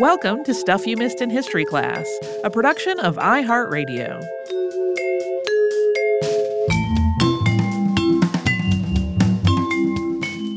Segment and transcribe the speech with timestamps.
[0.00, 2.06] Welcome to Stuff You Missed in History Class,
[2.44, 4.24] a production of iHeartRadio.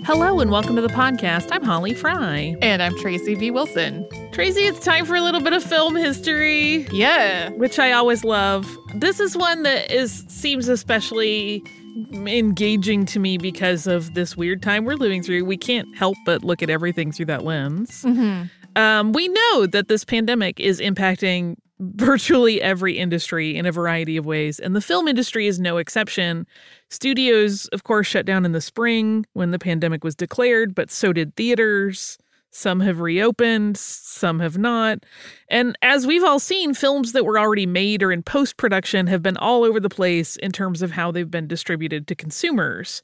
[0.06, 1.48] Hello and welcome to the podcast.
[1.52, 2.56] I'm Holly Fry.
[2.62, 3.50] And I'm Tracy V.
[3.50, 4.08] Wilson.
[4.32, 6.88] Tracy, it's time for a little bit of film history.
[6.92, 7.50] Yeah.
[7.50, 8.70] Which I always love.
[8.94, 11.64] This is one that is seems especially
[12.12, 15.46] engaging to me because of this weird time we're living through.
[15.46, 18.04] We can't help but look at everything through that lens.
[18.04, 18.44] Mm-hmm.
[18.76, 24.26] Um, we know that this pandemic is impacting virtually every industry in a variety of
[24.26, 26.46] ways, and the film industry is no exception.
[26.90, 31.12] Studios, of course, shut down in the spring when the pandemic was declared, but so
[31.12, 32.18] did theaters.
[32.54, 35.06] Some have reopened, some have not.
[35.50, 39.24] And as we've all seen, films that were already made or in post production have
[39.24, 43.02] been all over the place in terms of how they've been distributed to consumers.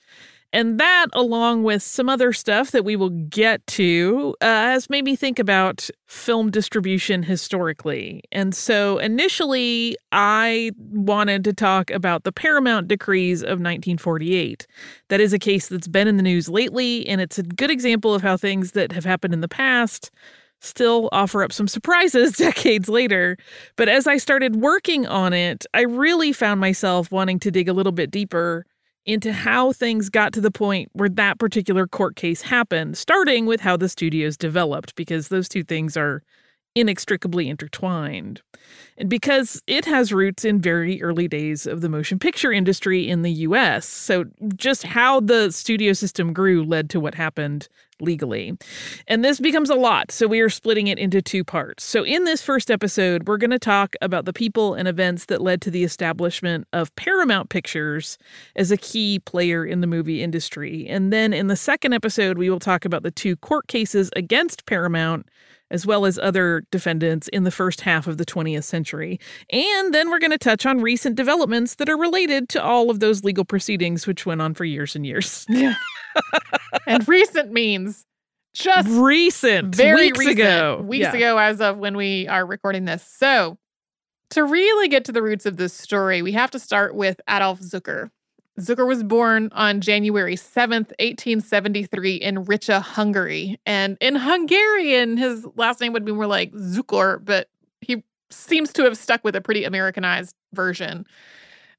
[0.54, 5.04] And that, along with some other stuff that we will get to, uh, has made
[5.04, 8.24] me think about film distribution historically.
[8.32, 14.66] And so initially, I wanted to talk about the Paramount decrees of 1948.
[15.10, 18.14] That is a case that's been in the news lately, and it's a good example
[18.14, 20.12] of how things that have happened in the past
[20.62, 23.38] still offer up some surprises decades later.
[23.76, 27.74] But as I started working on it, I really found myself wanting to dig a
[27.74, 28.66] little bit deeper
[29.08, 33.62] into how things got to the point where that particular court case happened, starting with
[33.62, 36.22] how the studios developed, because those two things are
[36.76, 38.42] inextricably intertwined.
[38.98, 43.24] And because it has roots in very early days of the motion picture industry in
[43.24, 43.88] the US.
[43.88, 47.68] So just how the studio system grew led to what happened
[48.00, 48.58] legally.
[49.08, 51.84] And this becomes a lot, so we are splitting it into two parts.
[51.84, 55.42] So in this first episode, we're going to talk about the people and events that
[55.42, 58.18] led to the establishment of Paramount Pictures
[58.56, 60.88] as a key player in the movie industry.
[60.88, 64.66] And then in the second episode, we will talk about the two court cases against
[64.66, 65.28] Paramount
[65.70, 69.20] as well as other defendants in the first half of the 20th century.
[69.50, 73.00] And then we're going to touch on recent developments that are related to all of
[73.00, 75.46] those legal proceedings, which went on for years and years.
[75.50, 75.76] Yeah.
[76.88, 78.06] and recent means
[78.54, 80.82] just recent, very weeks recent, ago.
[80.86, 81.14] weeks Yeah.
[81.16, 83.04] ago as of when we are recording this.
[83.04, 83.58] So,
[84.32, 87.62] to really get to the roots of this story, we have to start with Adolph
[87.62, 88.10] Zukor.
[88.60, 93.60] Zukor was born on January 7th, 1873, in Ricse, Hungary.
[93.68, 97.50] And in Hungarian, his last name would be more like Zukor, but
[97.82, 101.06] he seems to have stuck with a pretty Americanized version.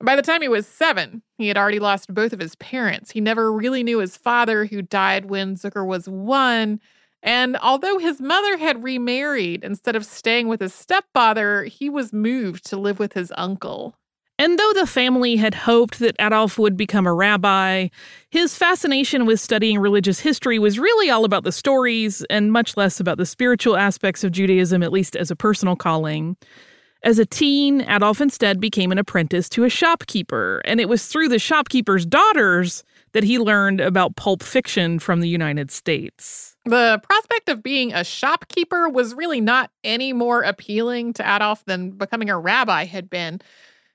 [0.00, 3.10] By the time he was seven, he had already lost both of his parents.
[3.10, 6.80] He never really knew his father, who died when Zukor was one.
[7.22, 12.64] And although his mother had remarried, instead of staying with his stepfather, he was moved
[12.66, 13.96] to live with his uncle.
[14.40, 17.88] And though the family had hoped that Adolph would become a rabbi,
[18.30, 23.00] his fascination with studying religious history was really all about the stories and much less
[23.00, 26.36] about the spiritual aspects of Judaism, at least as a personal calling.
[27.04, 31.28] As a teen, Adolph instead became an apprentice to a shopkeeper, and it was through
[31.28, 32.82] the shopkeeper's daughters
[33.12, 36.56] that he learned about pulp fiction from the United States.
[36.64, 41.92] The prospect of being a shopkeeper was really not any more appealing to Adolph than
[41.92, 43.40] becoming a rabbi had been.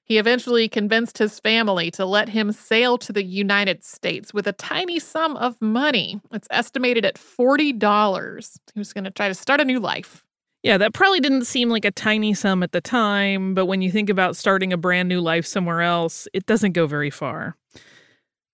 [0.05, 4.53] He eventually convinced his family to let him sail to the United States with a
[4.53, 6.19] tiny sum of money.
[6.31, 8.59] It's estimated at $40.
[8.73, 10.22] He was going to try to start a new life.
[10.63, 13.91] Yeah, that probably didn't seem like a tiny sum at the time, but when you
[13.91, 17.57] think about starting a brand new life somewhere else, it doesn't go very far.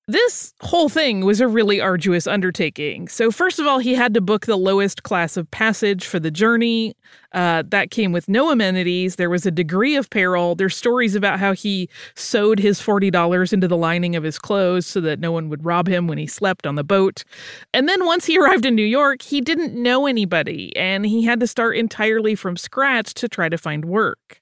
[0.10, 3.08] This whole thing was a really arduous undertaking.
[3.10, 6.32] So, first of all, he had to book the lowest class of passage for the
[6.32, 6.96] journey.
[7.32, 9.18] Uh, that came with no amenities.
[9.18, 10.56] There was a degree of peril.
[10.56, 15.00] There's stories about how he sewed his $40 into the lining of his clothes so
[15.02, 17.24] that no one would rob him when he slept on the boat.
[17.72, 21.40] And then once he arrived in New York, he didn't know anybody, and he had
[21.42, 24.39] to start entirely from scratch to try to find work.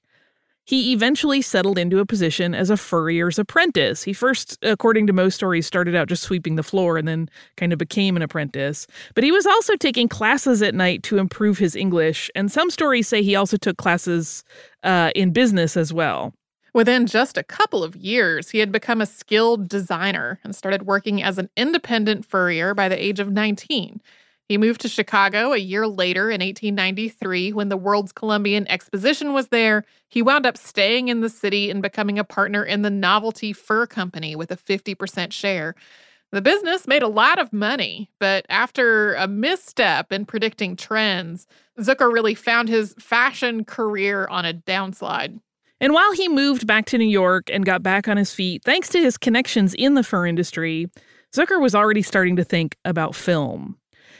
[0.68, 4.02] He eventually settled into a position as a furrier's apprentice.
[4.02, 7.72] He first, according to most stories, started out just sweeping the floor and then kind
[7.72, 8.86] of became an apprentice.
[9.14, 13.08] But he was also taking classes at night to improve his English, and some stories
[13.08, 14.44] say he also took classes
[14.82, 16.34] uh, in business as well.
[16.74, 21.22] Within just a couple of years, he had become a skilled designer and started working
[21.22, 24.02] as an independent furrier by the age of 19.
[24.48, 29.48] He moved to Chicago a year later in 1893 when the World's Columbian Exposition was
[29.48, 29.84] there.
[30.08, 33.86] He wound up staying in the city and becoming a partner in the Novelty Fur
[33.86, 35.74] Company with a 50% share.
[36.32, 41.46] The business made a lot of money, but after a misstep in predicting trends,
[41.78, 45.40] Zukor really found his fashion career on a downslide.
[45.80, 48.88] And while he moved back to New York and got back on his feet, thanks
[48.90, 50.88] to his connections in the fur industry,
[51.34, 53.76] Zukor was already starting to think about film.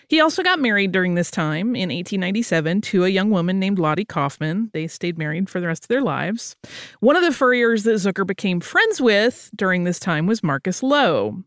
[0.08, 4.06] He also got married during this time in 1897 to a young woman named Lottie
[4.06, 4.70] Kaufman.
[4.72, 6.56] They stayed married for the rest of their lives.
[7.00, 11.44] One of the furriers that Zukor became friends with during this time was Marcus Loew.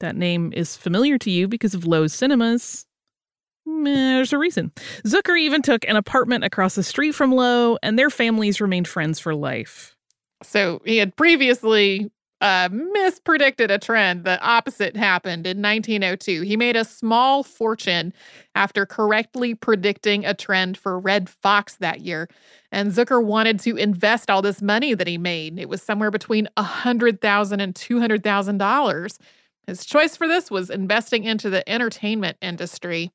[0.00, 2.86] That name is familiar to you because of Loew's Cinemas.
[3.68, 4.72] Mm, there's a reason.
[5.04, 9.18] Zukor even took an apartment across the street from Loew, and their families remained friends
[9.18, 9.94] for life.
[10.42, 12.10] So he had previously
[12.40, 14.24] uh, mispredicted a trend.
[14.24, 16.42] The opposite happened in 1902.
[16.42, 18.12] He made a small fortune
[18.54, 22.28] after correctly predicting a trend for Red Fox that year.
[22.70, 25.58] And Zukor wanted to invest all this money that he made.
[25.58, 29.18] It was somewhere between $100,000 and $200,000.
[29.66, 33.10] His choice for this was investing into the entertainment industry.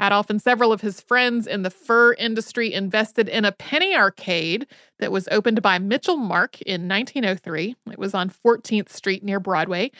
[0.00, 4.66] Adolph and several of his friends in the fur industry invested in a penny arcade
[4.98, 7.76] that was opened by Mitchell Mark in 1903.
[7.90, 9.90] It was on 14th Street near Broadway.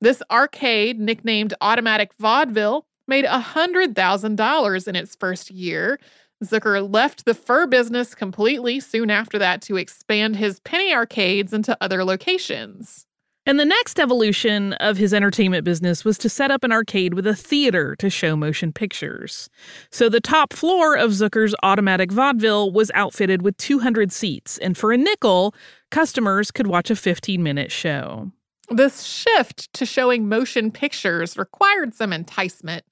[0.00, 5.98] This arcade, nicknamed Automatic Vaudeville, made $100,000 in its first year.
[6.42, 11.76] Zukor left the fur business completely soon after that to expand his penny arcades into
[11.80, 13.06] other locations.
[13.44, 17.26] And the next evolution of his entertainment business was to set up an arcade with
[17.26, 19.50] a theater to show motion pictures.
[19.90, 24.92] So the top floor of Zukor's automatic vaudeville was outfitted with 200 seats, and for
[24.92, 25.54] a nickel,
[25.90, 28.30] customers could watch a 15 minute show.
[28.70, 32.84] This shift to showing motion pictures required some enticement.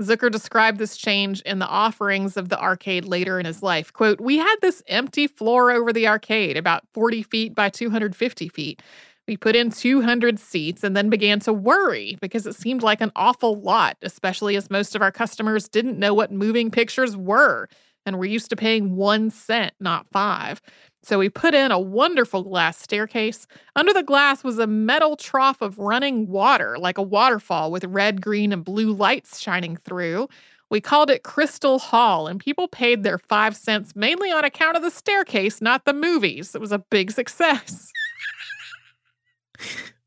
[0.00, 3.92] Zukor described this change in the offerings of the arcade later in his life.
[3.92, 8.80] Quote, We had this empty floor over the arcade, about 40 feet by 250 feet.
[9.28, 13.12] We put in 200 seats and then began to worry because it seemed like an
[13.14, 17.68] awful lot, especially as most of our customers didn't know what moving pictures were
[18.06, 20.62] and were used to paying one cent, not five.
[21.02, 23.46] So we put in a wonderful glass staircase.
[23.76, 28.22] Under the glass was a metal trough of running water, like a waterfall with red,
[28.22, 30.28] green, and blue lights shining through.
[30.70, 34.82] We called it Crystal Hall, and people paid their five cents mainly on account of
[34.82, 36.54] the staircase, not the movies.
[36.54, 37.92] It was a big success.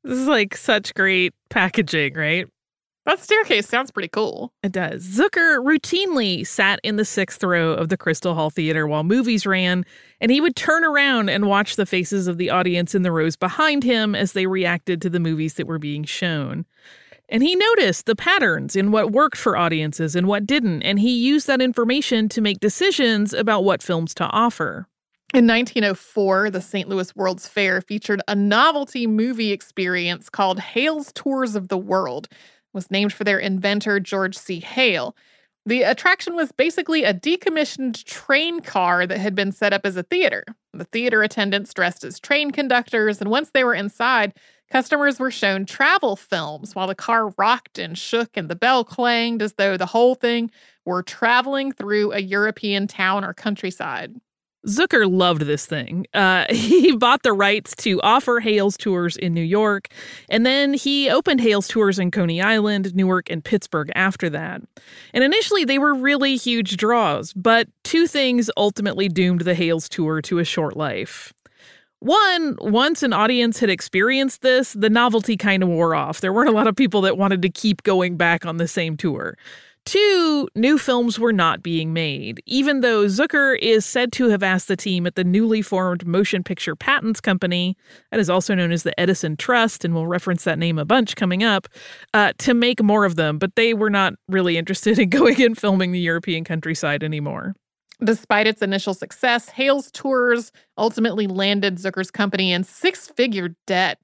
[0.03, 2.47] This is like such great packaging, right?
[3.05, 4.53] That staircase sounds pretty cool.
[4.61, 5.03] It does.
[5.07, 9.85] Zukor routinely sat in the sixth row of the Crystal Hall Theater while movies ran,
[10.19, 13.35] and he would turn around and watch the faces of the audience in the rows
[13.35, 16.65] behind him as they reacted to the movies that were being shown.
[17.27, 21.11] And he noticed the patterns in what worked for audiences and what didn't, and he
[21.11, 24.87] used that information to make decisions about what films to offer.
[25.33, 26.89] In 1904, the St.
[26.89, 32.27] Louis World's Fair featured a novelty movie experience called Hale's Tours of the World.
[32.29, 32.37] It
[32.73, 34.59] was named for their inventor George C.
[34.59, 35.15] Hale.
[35.65, 40.03] The attraction was basically a decommissioned train car that had been set up as a
[40.03, 40.43] theater.
[40.73, 44.33] The theater attendants dressed as train conductors, and once they were inside,
[44.69, 49.41] customers were shown travel films while the car rocked and shook and the bell clanged
[49.41, 50.51] as though the whole thing
[50.83, 54.19] were traveling through a European town or countryside.
[54.67, 56.05] Zukor loved this thing.
[56.13, 59.87] Uh, he bought the rights to offer Hale's tours in New York,
[60.29, 64.61] and then he opened Hale's tours in Coney Island, Newark, and Pittsburgh after that.
[65.13, 70.21] And initially, they were really huge draws, but two things ultimately doomed the Hale's tour
[70.23, 71.33] to a short life.
[71.99, 76.19] One, once an audience had experienced this, the novelty kind of wore off.
[76.19, 78.97] There weren't a lot of people that wanted to keep going back on the same
[78.97, 79.37] tour.
[79.85, 84.67] Two, new films were not being made, even though Zukor is said to have asked
[84.67, 87.75] the team at the newly formed Motion Picture Patents Company,
[88.11, 91.15] that is also known as the Edison Trust, and we'll reference that name a bunch
[91.15, 91.67] coming up,
[92.13, 95.57] uh, to make more of them, but they were not really interested in going and
[95.57, 97.55] filming the European countryside anymore.
[98.03, 103.99] Despite its initial success, Hale's tours ultimately landed Zukor's company in six figure debt.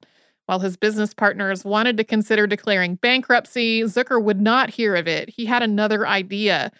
[0.47, 5.29] While his business partners wanted to consider declaring bankruptcy, Zukor would not hear of it.
[5.29, 6.71] He had another idea.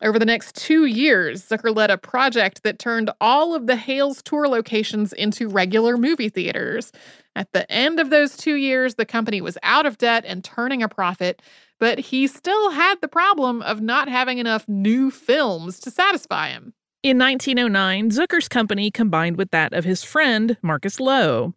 [0.00, 4.22] Over the next two years, Zukor led a project that turned all of the Hales
[4.22, 6.92] tour locations into regular movie theaters.
[7.34, 10.82] At the end of those two years, the company was out of debt and turning
[10.82, 11.42] a profit,
[11.80, 16.74] but he still had the problem of not having enough new films to satisfy him.
[17.02, 21.54] In 1909, Zukor's company combined with that of his friend, Marcus Loew.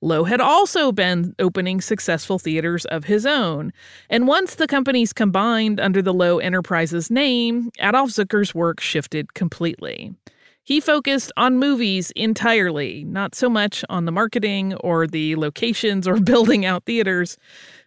[0.00, 3.72] Loew had also been opening successful theaters of his own.
[4.08, 10.14] And once the companies combined under the Loew Enterprises name, Adolph Zukor's work shifted completely.
[10.62, 16.20] He focused on movies entirely, not so much on the marketing or the locations or
[16.20, 17.36] building out theaters,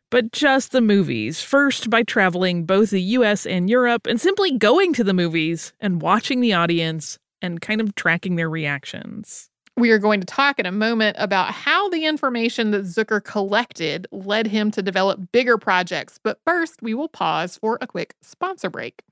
[0.09, 1.41] but just the movies.
[1.41, 6.01] First, by traveling both the US and Europe and simply going to the movies and
[6.01, 9.49] watching the audience and kind of tracking their reactions.
[9.77, 14.07] We are going to talk in a moment about how the information that Zukor collected
[14.11, 16.19] led him to develop bigger projects.
[16.21, 19.03] But first, we will pause for a quick sponsor break.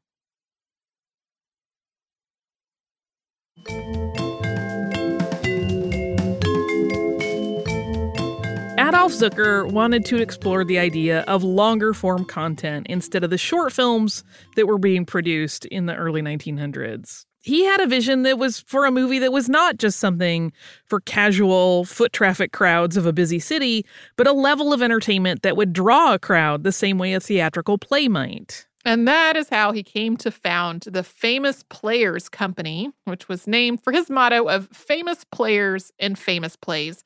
[8.87, 13.73] Adolph Zukor wanted to explore the idea of longer form content instead of the short
[13.73, 14.23] films
[14.55, 18.85] that were being produced in the early 1900s he had a vision that was for
[18.85, 20.51] a movie that was not just something
[20.85, 23.85] for casual foot traffic crowds of a busy city,
[24.17, 27.77] but a level of entertainment that would draw a crowd the same way a theatrical
[27.77, 28.67] play might.
[28.83, 33.81] And that is how he came to found the Famous Players Company, which was named
[33.81, 37.03] for his motto of famous players in famous plays.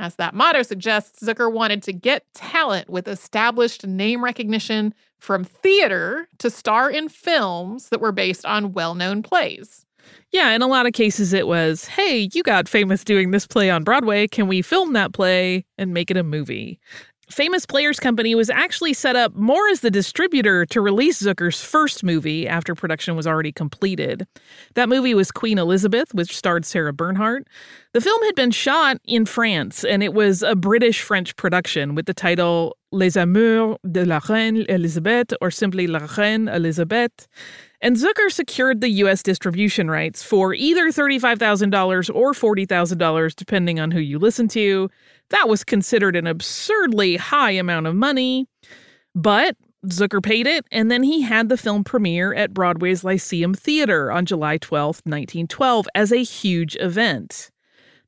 [0.00, 6.26] As that motto suggests, Zukor wanted to get talent with established name recognition from theater
[6.38, 9.84] to star in films that were based on well known plays.
[10.32, 13.68] Yeah, in a lot of cases, it was, hey, you got famous doing this play
[13.68, 14.26] on Broadway.
[14.26, 16.80] Can we film that play and make it a movie?
[17.30, 22.02] Famous Players Company was actually set up more as the distributor to release Zukor's first
[22.02, 24.26] movie after production was already completed.
[24.74, 27.46] That movie was Queen Elizabeth, which starred Sarah Bernhardt.
[27.92, 32.06] The film had been shot in France, and it was a British French production with
[32.06, 37.28] the title Les Amours de la Reine Elisabeth, or simply La Reine Elisabeth.
[37.82, 39.22] And Zukor secured the U.S.
[39.22, 44.90] distribution rights for either $35,000 or $40,000, depending on who you listen to.
[45.30, 48.46] That was considered an absurdly high amount of money.
[49.14, 49.56] But
[49.86, 54.26] Zukor paid it, and then he had the film premiere at Broadway's Lyceum Theater on
[54.26, 57.50] July 12, 1912, as a huge event.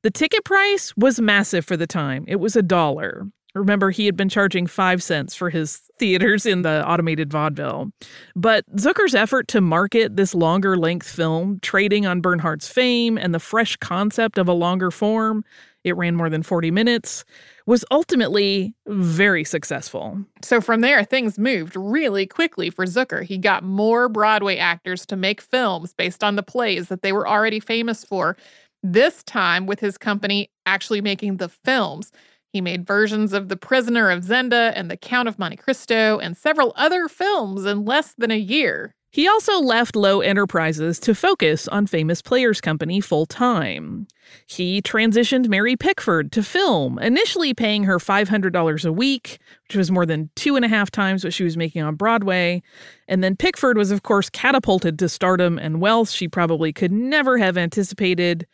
[0.02, 2.24] The ticket price was massive for the time.
[2.28, 3.26] It was a dollar.
[3.54, 7.88] Remember, he had been charging five cents for his theaters in the automated vaudeville.
[8.34, 13.38] But Zukor's effort to market this longer length film, trading on Bernhardt's fame and the
[13.38, 15.44] fresh concept of a longer form,
[15.84, 17.24] it ran more than 40 minutes,
[17.66, 20.18] was ultimately very successful.
[20.42, 23.22] So from there, things moved really quickly for Zukor.
[23.22, 27.28] He got more Broadway actors to make films based on the plays that they were
[27.28, 28.36] already famous for,
[28.82, 32.10] this time with his company actually making the films.
[32.52, 36.36] He made versions of The Prisoner of Zenda and The Count of Monte Cristo and
[36.36, 38.94] several other films in less than a year.
[39.10, 44.06] He also left Loew Enterprises to focus on Famous Players Company full time.
[44.46, 50.06] He transitioned Mary Pickford to film, initially paying her $500 a week, which was more
[50.06, 52.62] than two and a half times what she was making on Broadway.
[53.06, 57.36] And then Pickford was, of course, catapulted to stardom and wealth she probably could never
[57.36, 58.46] have anticipated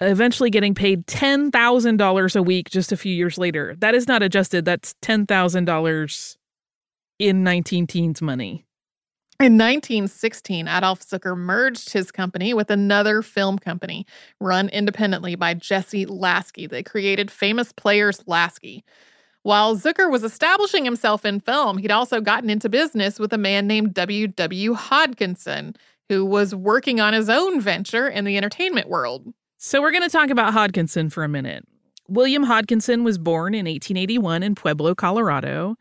[0.00, 3.74] eventually getting paid $10,000 a week just a few years later.
[3.78, 6.36] That is not adjusted, that's $10,000
[7.18, 8.66] in 19 teens money.
[9.38, 14.06] In 1916, Adolph Zukor merged his company with another film company
[14.40, 16.66] run independently by Jesse Lasky.
[16.66, 18.82] They created Famous Players Lasky.
[19.42, 23.66] While Zukor was establishing himself in film, he'd also gotten into business with a man
[23.66, 24.26] named W.
[24.26, 24.74] W.
[24.74, 25.76] Hodkinson,
[26.08, 29.34] who was working on his own venture in the entertainment world.
[29.66, 31.66] So we're going to talk about Hodkinson for a minute.
[32.06, 35.74] William Hodkinson was born in 1881 in Pueblo, Colorado.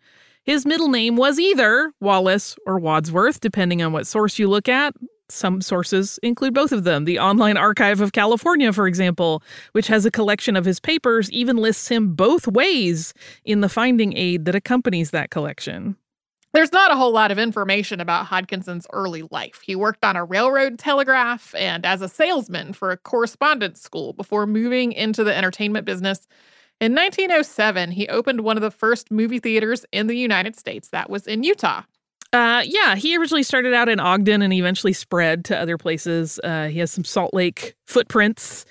[0.44, 4.96] His middle name was either Wallace or Wadsworth, depending on what source you look at.
[5.30, 7.06] Some sources include both of them.
[7.06, 11.56] The Online Archive of California, for example, which has a collection of his papers, even
[11.56, 13.14] lists him both ways
[13.44, 15.96] in the finding aid that accompanies that collection.
[16.56, 19.60] There's not a whole lot of information about Hodkinson's early life.
[19.62, 24.48] He worked on a railroad telegraph and as a salesman for a correspondence school before
[24.48, 26.30] moving into the entertainment business.
[26.80, 30.88] In 1907, he opened one of the first movie theaters in the United States.
[30.92, 31.82] That was in Utah.
[32.32, 36.40] Uh, yeah, he originally started out in Ogden and eventually spread to other places.
[36.42, 38.66] Uh, he has some Salt Lake footprints.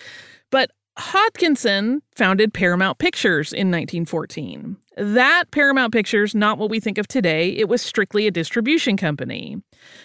[0.51, 4.79] But Hodkinson founded Paramount Pictures in 1914.
[4.97, 9.61] That Paramount Pictures, not what we think of today, it was strictly a distribution company.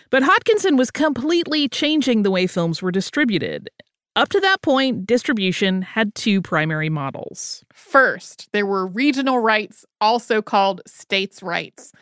[0.09, 3.69] But Hodkinson was completely changing the way films were distributed.
[4.15, 7.63] Up to that point, distribution had two primary models.
[7.71, 11.93] First, there were regional rights, also called states' rights.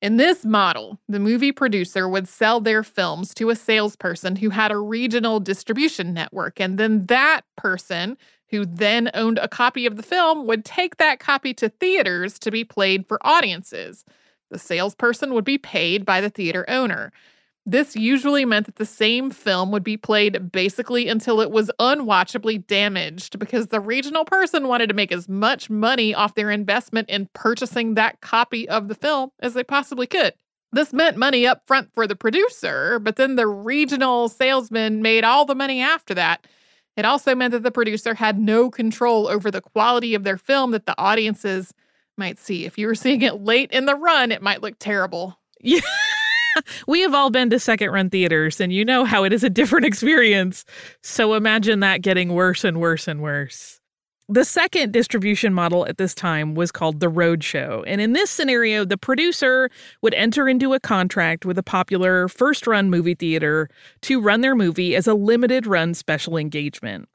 [0.00, 4.70] In this model, the movie producer would sell their films to a salesperson who had
[4.70, 8.16] a regional distribution network, and then that person
[8.50, 12.50] who then owned a copy of the film, would take that copy to theaters to
[12.50, 14.04] be played for audiences.
[14.50, 17.12] The salesperson would be paid by the theater owner.
[17.66, 22.66] This usually meant that the same film would be played basically until it was unwatchably
[22.66, 27.28] damaged because the regional person wanted to make as much money off their investment in
[27.34, 30.32] purchasing that copy of the film as they possibly could.
[30.72, 35.44] This meant money up front for the producer, but then the regional salesman made all
[35.44, 36.46] the money after that.
[36.98, 40.72] It also meant that the producer had no control over the quality of their film
[40.72, 41.72] that the audiences
[42.16, 42.64] might see.
[42.64, 45.38] If you were seeing it late in the run, it might look terrible.
[45.60, 45.78] Yeah.
[46.88, 49.50] we have all been to second run theaters and you know how it is a
[49.50, 50.64] different experience.
[51.00, 53.77] So imagine that getting worse and worse and worse.
[54.30, 57.82] The second distribution model at this time was called the Roadshow.
[57.86, 59.70] And in this scenario, the producer
[60.02, 63.70] would enter into a contract with a popular first run movie theater
[64.02, 67.08] to run their movie as a limited run special engagement.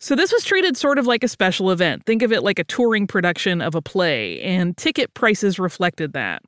[0.00, 2.04] So this was treated sort of like a special event.
[2.04, 6.42] Think of it like a touring production of a play, and ticket prices reflected that.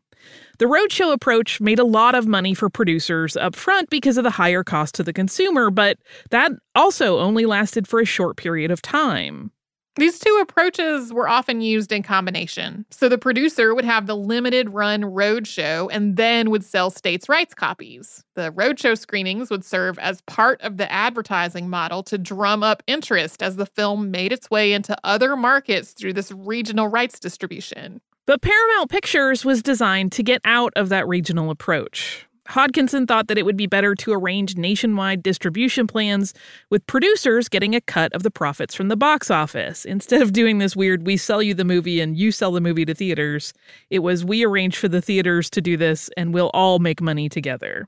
[0.59, 4.31] The roadshow approach made a lot of money for producers up front because of the
[4.31, 5.99] higher cost to the consumer, but
[6.31, 9.53] that also only lasted for a short period of time.
[9.97, 12.87] These two approaches were often used in combination.
[12.91, 17.53] So the producer would have the limited run roadshow and then would sell states' rights
[17.53, 18.23] copies.
[18.37, 23.43] The roadshow screenings would serve as part of the advertising model to drum up interest
[23.43, 28.01] as the film made its way into other markets through this regional rights distribution.
[28.29, 32.28] But Paramount Pictures was designed to get out of that regional approach.
[32.49, 36.33] Hodkinson thought that it would be better to arrange nationwide distribution plans
[36.71, 39.85] with producers getting a cut of the profits from the box office.
[39.85, 42.87] Instead of doing this weird, we sell you the movie and you sell the movie
[42.87, 43.53] to theaters,
[43.91, 47.29] it was we arrange for the theaters to do this and we'll all make money
[47.29, 47.87] together.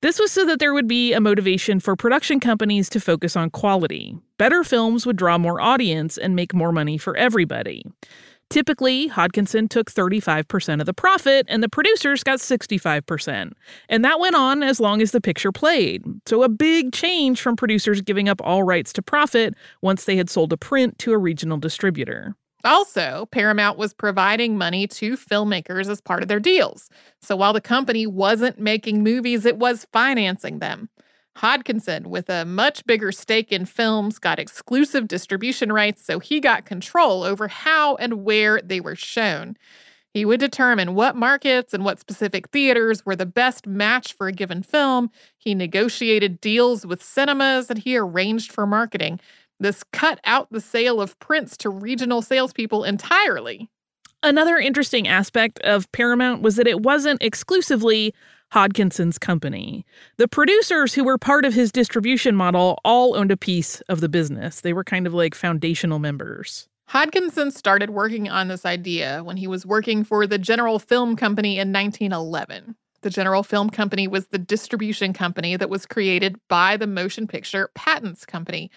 [0.00, 3.50] This was so that there would be a motivation for production companies to focus on
[3.50, 4.16] quality.
[4.36, 7.84] Better films would draw more audience and make more money for everybody.
[8.50, 13.52] Typically, Hodkinson took 35% of the profit and the producers got 65%.
[13.88, 16.02] And that went on as long as the picture played.
[16.26, 20.30] So, a big change from producers giving up all rights to profit once they had
[20.30, 22.34] sold a print to a regional distributor.
[22.64, 26.88] Also, Paramount was providing money to filmmakers as part of their deals.
[27.20, 30.88] So while the company wasn't making movies, it was financing them.
[31.38, 36.64] Hodkinson, with a much bigger stake in films, got exclusive distribution rights, so he got
[36.64, 39.56] control over how and where they were shown.
[40.12, 44.32] He would determine what markets and what specific theaters were the best match for a
[44.32, 45.10] given film.
[45.36, 49.20] He negotiated deals with cinemas and he arranged for marketing.
[49.60, 53.68] This cut out the sale of prints to regional salespeople entirely.
[54.22, 58.12] Another interesting aspect of Paramount was that it wasn't exclusively
[58.52, 59.84] Hodkinson's company.
[60.16, 64.08] The producers who were part of his distribution model all owned a piece of the
[64.08, 64.60] business.
[64.62, 66.68] They were kind of like foundational members.
[66.90, 71.58] Hodkinson started working on this idea when he was working for the General Film Company
[71.58, 72.76] in 1911.
[73.02, 77.70] The General Film Company was the distribution company that was created by the Motion Picture
[77.74, 78.70] Patents Company.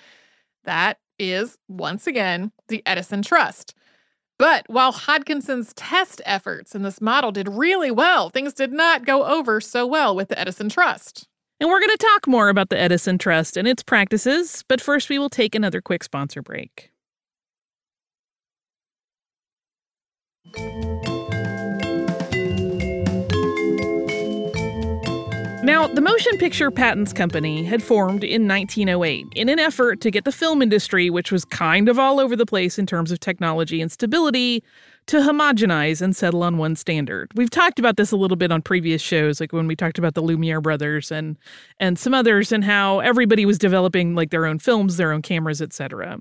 [0.66, 3.74] That is, once again, the Edison Trust.
[4.42, 9.24] But while Hodkinson's test efforts in this model did really well, things did not go
[9.24, 11.28] over so well with the Edison Trust.
[11.60, 15.10] And we're going to talk more about the Edison Trust and its practices, but first
[15.10, 16.92] we will take another quick sponsor break.
[25.72, 30.26] Now, the Motion Picture Patents Company had formed in 1908 in an effort to get
[30.26, 33.80] the film industry, which was kind of all over the place in terms of technology
[33.80, 34.66] and stability,
[35.08, 37.32] to homogenize and settle on one standard.
[37.36, 40.14] We've talked about this a little bit on previous shows, like when we talked about
[40.14, 41.38] the Lumiere brothers and
[41.80, 45.62] and some others, and how everybody was developing like their own films, their own cameras,
[45.62, 46.20] etc.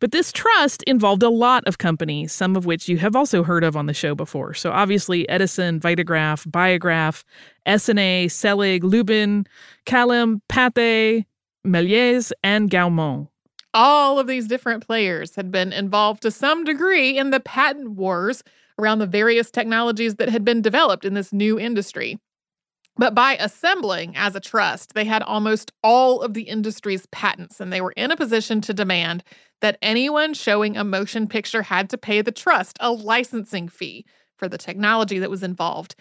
[0.00, 3.64] But this trust involved a lot of companies, some of which you have also heard
[3.64, 4.54] of on the show before.
[4.54, 7.24] So obviously Edison, Vitagraph, Biograph,
[7.66, 9.46] Essanay, Selig, Lubin,
[9.86, 11.24] Kalem, Pathé,
[11.66, 13.28] Méliès, and Gaumont.
[13.74, 18.42] All of these different players had been involved to some degree in the patent wars
[18.78, 22.18] around the various technologies that had been developed in this new industry.
[22.98, 27.72] But by assembling as a trust, they had almost all of the industry's patents, and
[27.72, 29.22] they were in a position to demand
[29.60, 34.04] that anyone showing a motion picture had to pay the trust a licensing fee
[34.36, 35.94] for the technology that was involved.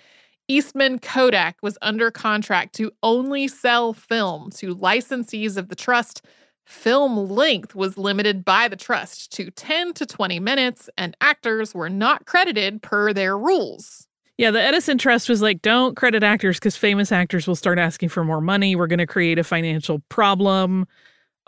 [0.48, 6.24] Eastman Kodak was under contract to only sell film to licensees of the trust
[6.68, 11.90] Film length was limited by the trust to 10 to 20 minutes, and actors were
[11.90, 14.07] not credited per their rules.
[14.38, 18.10] Yeah, the Edison Trust was like, don't credit actors because famous actors will start asking
[18.10, 18.76] for more money.
[18.76, 20.88] We're going to create a financial problem.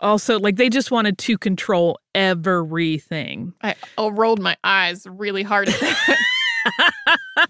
[0.00, 3.52] Also, like they just wanted to control everything.
[3.62, 6.18] I rolled my eyes really hard at that.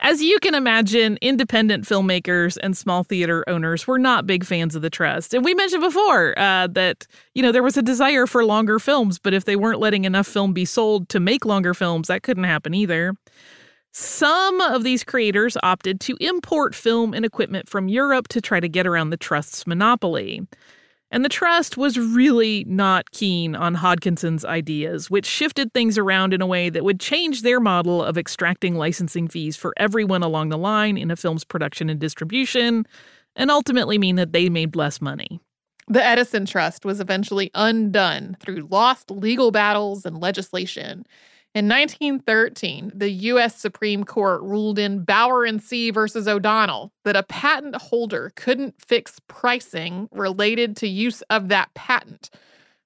[0.00, 4.82] As you can imagine, independent filmmakers and small theater owners were not big fans of
[4.82, 5.34] the trust.
[5.34, 9.18] And we mentioned before uh, that, you know, there was a desire for longer films,
[9.18, 12.44] but if they weren't letting enough film be sold to make longer films, that couldn't
[12.44, 13.14] happen either.
[13.92, 18.68] Some of these creators opted to import film and equipment from Europe to try to
[18.68, 20.46] get around the trust's monopoly.
[21.12, 26.40] And the trust was really not keen on Hodkinson's ideas, which shifted things around in
[26.40, 30.58] a way that would change their model of extracting licensing fees for everyone along the
[30.58, 32.86] line in a film's production and distribution,
[33.34, 35.40] and ultimately mean that they made less money.
[35.88, 41.04] The Edison Trust was eventually undone through lost legal battles and legislation.
[41.52, 43.56] In 1913, the U.S.
[43.56, 49.20] Supreme Court ruled in Bauer and Cie versus O'Donnell that a patent holder couldn't fix
[49.26, 52.30] pricing related to use of that patent.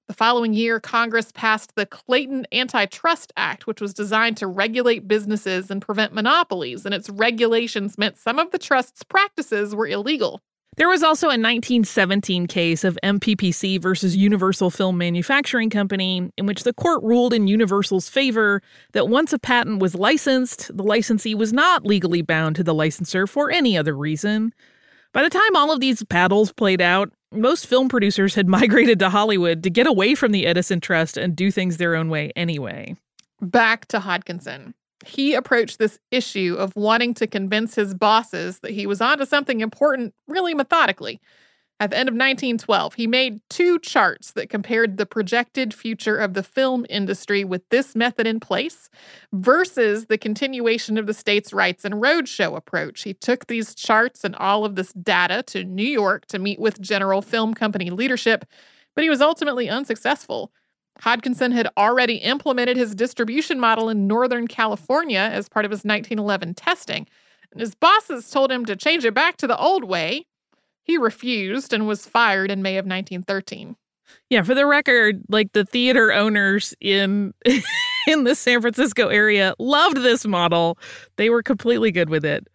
[0.07, 5.69] The following year, Congress passed the Clayton Antitrust Act, which was designed to regulate businesses
[5.69, 10.41] and prevent monopolies, and its regulations meant some of the trust's practices were illegal.
[10.77, 16.63] There was also a 1917 case of MPPC versus Universal Film Manufacturing Company, in which
[16.63, 18.61] the court ruled in Universal's favor
[18.91, 23.25] that once a patent was licensed, the licensee was not legally bound to the licensor
[23.25, 24.53] for any other reason.
[25.13, 29.09] By the time all of these battles played out, most film producers had migrated to
[29.09, 32.97] Hollywood to get away from the Edison Trust and do things their own way anyway.
[33.41, 34.73] Back to Hodkinson
[35.05, 39.61] he approached this issue of wanting to convince his bosses that he was onto something
[39.61, 41.19] important really methodically.
[41.77, 46.33] At the end of 1912, he made two charts that compared the projected future of
[46.33, 48.89] the film industry with this method in place
[49.33, 53.03] versus the continuation of the states' rights and roadshow approach.
[53.03, 56.79] He took these charts and all of this data to New York to meet with
[56.79, 58.45] General Film Company leadership,
[58.95, 60.53] but he was ultimately unsuccessful.
[61.01, 66.53] Hodkinson had already implemented his distribution model in Northern California as part of his 1911
[66.53, 67.07] testing.
[67.51, 70.25] And his bosses told him to change it back to the old way.
[70.83, 73.75] He refused and was fired in May of 1913.
[74.29, 77.33] Yeah, for the record, like the theater owners in
[78.07, 80.77] in the San Francisco area loved this model.
[81.17, 82.47] They were completely good with it.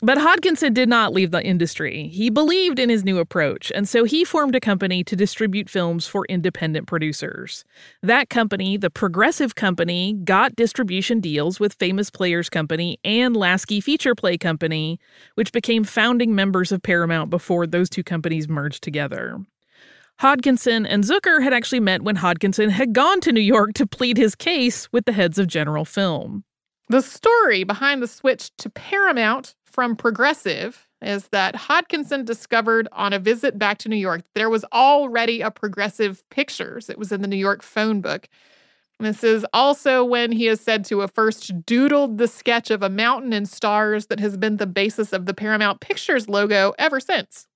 [0.00, 2.06] But Hodkinson did not leave the industry.
[2.06, 6.06] He believed in his new approach, and so he formed a company to distribute films
[6.06, 7.64] for independent producers.
[8.00, 14.14] That company, the Progressive Company, got distribution deals with Famous Players Company and Lasky Feature
[14.14, 15.00] Play Company,
[15.34, 19.40] which became founding members of Paramount before those two companies merged together.
[20.20, 24.16] Hodkinson and Zukor had actually met when Hodkinson had gone to New York to plead
[24.16, 26.44] his case with the heads of General Film.
[26.88, 33.20] The story behind the switch to Paramount from Progressive is that Hodkinson discovered on a
[33.20, 36.90] visit back to New York there was already a Progressive Pictures.
[36.90, 38.28] It was in the New York phone book.
[38.98, 42.90] This is also when he is said to have first doodled the sketch of a
[42.90, 47.46] mountain and stars that has been the basis of the Paramount Pictures logo ever since.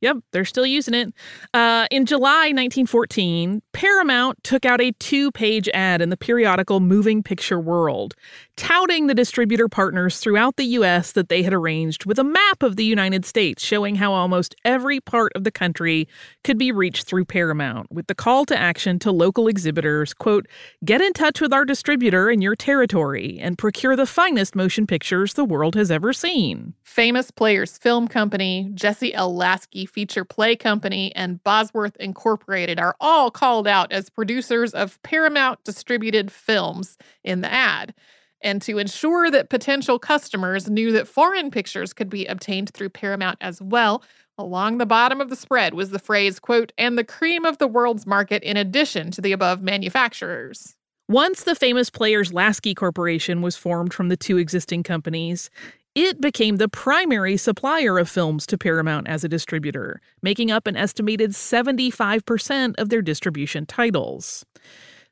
[0.00, 1.12] Yep, they're still using it.
[1.52, 7.22] Uh, in July 1914, Paramount took out a two page ad in the periodical Moving
[7.22, 8.14] Picture World,
[8.60, 11.12] touting the distributor partners throughout the U.S.
[11.12, 15.00] that they had arranged with a map of the United States showing how almost every
[15.00, 16.06] part of the country
[16.44, 20.46] could be reached through Paramount, with the call to action to local exhibitors quote,
[20.84, 25.32] get in touch with our distributor in your territory and procure the finest motion pictures
[25.32, 26.74] the world has ever seen.
[26.82, 29.34] Famous Players Film Company, Jesse L.
[29.34, 35.64] Lasky Feature Play Company, and Bosworth Incorporated are all called out as producers of Paramount
[35.64, 37.94] distributed films in the ad.
[38.42, 43.38] And to ensure that potential customers knew that foreign pictures could be obtained through Paramount
[43.40, 44.02] as well,
[44.38, 47.68] along the bottom of the spread was the phrase, quote, and the cream of the
[47.68, 50.76] world's market in addition to the above manufacturers.
[51.08, 55.50] Once the famous Players Lasky Corporation was formed from the two existing companies,
[55.96, 60.76] it became the primary supplier of films to Paramount as a distributor, making up an
[60.76, 64.46] estimated 75% of their distribution titles.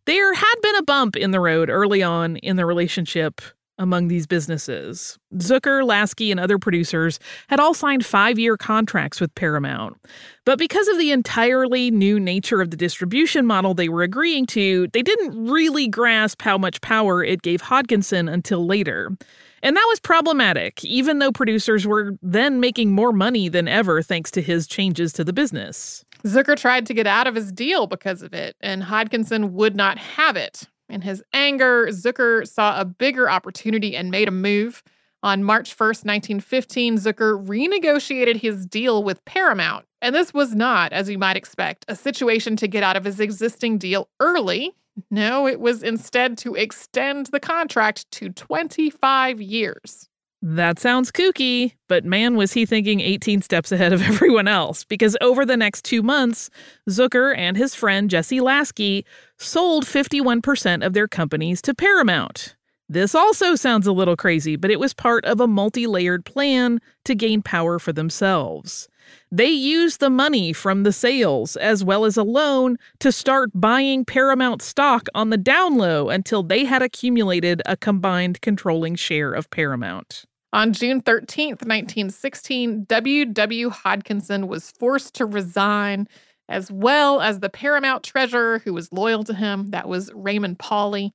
[0.05, 3.41] There had been a bump in the road early on in the relationship
[3.79, 5.19] among these businesses.
[5.37, 9.97] Zukor, Lasky, and other producers had all signed five year contracts with Paramount.
[10.45, 14.89] But because of the entirely new nature of the distribution model they were agreeing to,
[14.89, 19.17] they didn't really grasp how much power it gave Hodkinson until later.
[19.63, 24.31] And that was problematic, even though producers were then making more money than ever thanks
[24.33, 26.05] to his changes to the business.
[26.25, 29.99] Zukor tried to get out of his deal because of it, and Hodkinson would not
[29.99, 30.65] have it.
[30.89, 34.83] In his anger, Zukor saw a bigger opportunity and made a move.
[35.23, 39.85] On March 1st, 1915, Zukor renegotiated his deal with Paramount.
[40.01, 43.19] And this was not, as you might expect, a situation to get out of his
[43.19, 44.75] existing deal early.
[45.11, 50.09] No, it was instead to extend the contract to 25 years.
[50.41, 54.85] That sounds kooky, but man, was he thinking 18 steps ahead of everyone else.
[54.85, 56.49] Because over the next two months,
[56.89, 59.05] Zukor and his friend Jesse Lasky
[59.37, 62.55] sold 51% of their companies to Paramount.
[62.89, 66.81] This also sounds a little crazy, but it was part of a multi layered plan
[67.05, 68.89] to gain power for themselves.
[69.31, 74.05] They used the money from the sales as well as a loan to start buying
[74.05, 79.51] Paramount stock on the down low until they had accumulated a combined controlling share of
[79.51, 80.25] Paramount.
[80.53, 83.71] On June 13th, 1916, W.W.
[83.71, 86.09] Hodkinson was forced to resign,
[86.49, 89.67] as well as the Paramount treasurer who was loyal to him.
[89.71, 91.13] That was Raymond Pawley.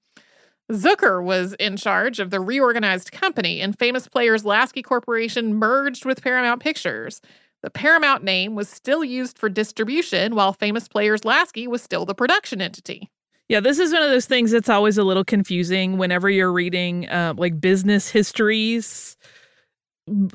[0.71, 6.21] Zukor was in charge of the reorganized company, and famous players Lasky Corporation merged with
[6.21, 7.19] Paramount Pictures.
[7.63, 12.15] The Paramount name was still used for distribution, while famous players Lasky was still the
[12.15, 13.09] production entity.
[13.53, 17.07] Yeah, this is one of those things that's always a little confusing whenever you're reading
[17.07, 19.15] uh, like business histories.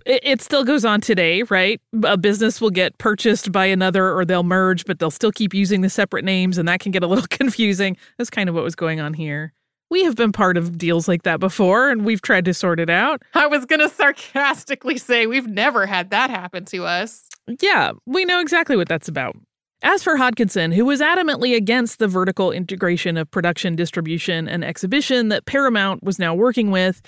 [0.07, 1.81] It, it still goes on today, right?
[2.05, 5.81] A business will get purchased by another or they'll merge, but they'll still keep using
[5.81, 7.97] the separate names, and that can get a little confusing.
[8.19, 9.53] That's kind of what was going on here.
[9.91, 12.89] We have been part of deals like that before, and we've tried to sort it
[12.89, 13.23] out.
[13.35, 17.29] I was going to sarcastically say we've never had that happen to us.
[17.61, 19.35] Yeah, we know exactly what that's about.
[19.81, 25.29] As for Hodkinson, who was adamantly against the vertical integration of production, distribution, and exhibition
[25.29, 27.01] that Paramount was now working with,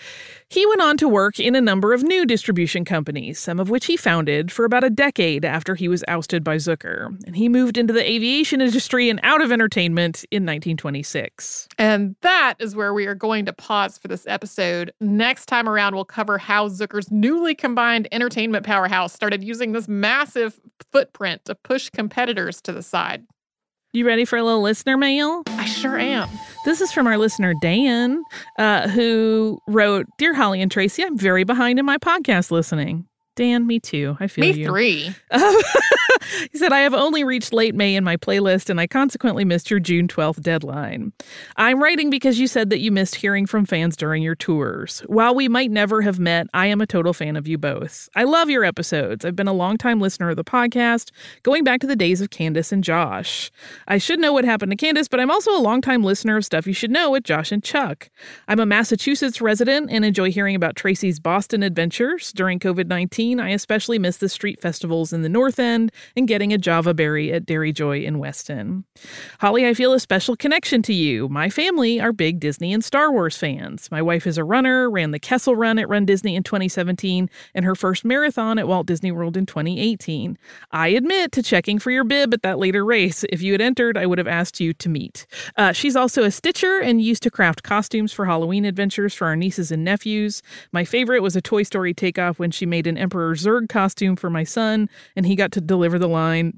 [0.48, 3.86] he went on to work in a number of new distribution companies, some of which
[3.86, 7.06] he founded for about a decade after he was ousted by Zukor.
[7.26, 11.66] And he moved into the aviation industry and out of entertainment in 1926.
[11.76, 14.92] And that is where we are going to pause for this episode.
[15.00, 20.60] Next time around, we'll cover how Zukor's newly combined entertainment powerhouse started using this massive
[20.92, 23.24] footprint to push competitors to the side.
[23.92, 25.42] You ready for a little listener mail?
[25.48, 26.28] I sure am.
[26.64, 28.22] This is from our listener, Dan,
[28.58, 33.06] uh, who wrote Dear Holly and Tracy, I'm very behind in my podcast listening.
[33.34, 34.16] Dan, me too.
[34.20, 34.66] I feel Me you.
[34.66, 35.14] three.
[36.52, 39.70] he said, I have only reached late May in my playlist and I consequently missed
[39.70, 41.12] your June 12th deadline.
[41.56, 45.00] I'm writing because you said that you missed hearing from fans during your tours.
[45.06, 48.08] While we might never have met, I am a total fan of you both.
[48.14, 49.24] I love your episodes.
[49.24, 51.10] I've been a longtime listener of the podcast,
[51.42, 53.50] going back to the days of Candace and Josh.
[53.86, 56.66] I should know what happened to Candace, but I'm also a longtime listener of Stuff
[56.66, 58.10] You Should Know with Josh and Chuck.
[58.48, 62.32] I'm a Massachusetts resident and enjoy hearing about Tracy's Boston adventures.
[62.32, 66.52] During COVID 19, I especially miss the street festivals in the North End and getting
[66.52, 68.84] a Java berry at Dairy Joy in Weston.
[69.40, 71.28] Holly, I feel a special connection to you.
[71.28, 73.90] My family are big Disney and Star Wars fans.
[73.90, 77.64] My wife is a runner, ran the Kessel Run at Run Disney in 2017, and
[77.64, 80.38] her first marathon at Walt Disney World in 2018.
[80.70, 83.24] I admit to checking for your bib at that later race.
[83.24, 85.26] If you had entered, I would have asked you to meet.
[85.56, 89.34] Uh, she's also a stitcher and used to craft costumes for Halloween adventures for our
[89.34, 90.42] nieces and nephews.
[90.70, 94.30] My favorite was a Toy Story takeoff when she made an Emperor Zurg costume for
[94.30, 96.08] my son, and he got to deliver the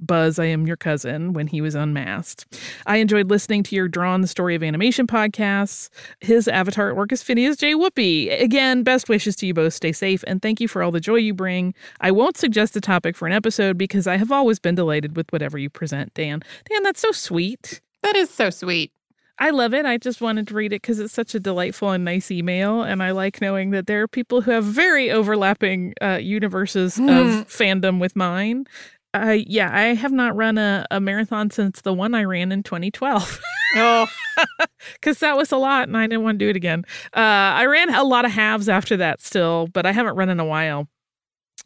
[0.00, 2.46] Buzz, I am your cousin, when he was unmasked.
[2.86, 5.88] I enjoyed listening to your Drawn the Story of Animation podcasts.
[6.20, 7.74] His avatar artwork is Phineas J.
[7.74, 8.30] Whoopee.
[8.30, 9.74] Again, best wishes to you both.
[9.74, 11.74] Stay safe, and thank you for all the joy you bring.
[12.00, 15.32] I won't suggest a topic for an episode because I have always been delighted with
[15.32, 16.42] whatever you present, Dan.
[16.68, 17.80] Dan, that's so sweet.
[18.02, 18.92] That is so sweet.
[19.38, 19.86] I love it.
[19.86, 22.82] I just wanted to read it because it's such a delightful and nice email.
[22.82, 27.40] And I like knowing that there are people who have very overlapping uh, universes Mm.
[27.40, 28.66] of fandom with mine.
[29.14, 32.62] Uh, yeah, I have not run a, a marathon since the one I ran in
[32.62, 33.40] 2012
[33.76, 34.06] Oh,
[34.94, 36.84] because that was a lot and I didn't want to do it again.
[37.14, 37.20] Uh,
[37.56, 40.44] I ran a lot of halves after that still, but I haven't run in a
[40.44, 40.88] while.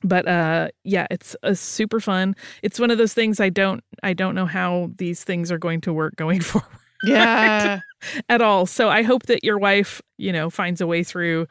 [0.02, 2.36] But uh, yeah, it's a super fun.
[2.62, 5.80] It's one of those things I don't I don't know how these things are going
[5.82, 6.68] to work going forward
[7.02, 7.80] yeah.
[8.28, 8.66] at all.
[8.66, 11.46] So I hope that your wife, you know, finds a way through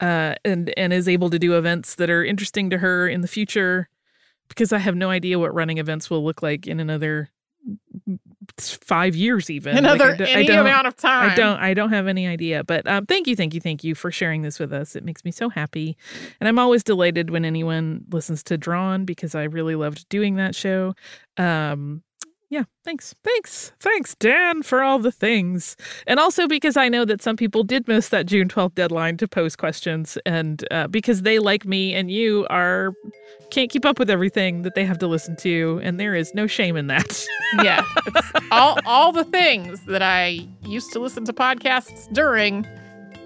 [0.00, 3.28] uh, and and is able to do events that are interesting to her in the
[3.28, 3.88] future.
[4.52, 7.30] Because I have no idea what running events will look like in another
[8.58, 11.30] five years, even Like, Another I d- I any don't- amount of time.
[11.30, 11.58] I don't.
[11.60, 12.64] I don't have any idea.
[12.64, 14.96] But um, thank you, thank you, thank you for sharing this with us.
[14.96, 15.96] It makes me so happy,
[16.40, 20.54] and I'm always delighted when anyone listens to Drawn because I really loved doing that
[20.54, 20.94] show.
[21.36, 22.02] Um,
[22.52, 25.74] yeah, thanks, thanks, thanks, Dan, for all the things,
[26.06, 29.26] and also because I know that some people did miss that June 12th deadline to
[29.26, 32.92] pose questions, and uh, because they, like me and you, are
[33.50, 36.46] can't keep up with everything that they have to listen to, and there is no
[36.46, 37.24] shame in that.
[37.62, 37.86] yeah.
[38.50, 42.66] All all the things that I used to listen to podcasts during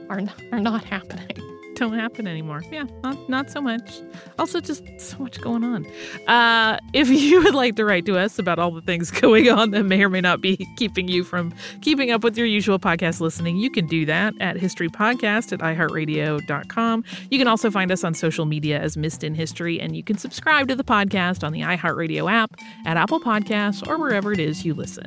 [0.08, 0.20] are
[0.52, 1.45] are not happening.
[1.76, 2.62] Don't happen anymore.
[2.70, 4.00] Yeah, not not so much.
[4.38, 5.86] Also, just so much going on.
[6.26, 9.70] Uh, if you would like to write to us about all the things going on
[9.70, 13.20] that may or may not be keeping you from keeping up with your usual podcast
[13.20, 17.04] listening, you can do that at historypodcast at iheartradio.com.
[17.30, 20.18] You can also find us on social media as Missed in History, and you can
[20.18, 24.64] subscribe to the podcast on the iHeartRadio app, at Apple Podcasts, or wherever it is
[24.64, 25.06] you listen.